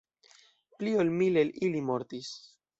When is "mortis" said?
1.93-2.35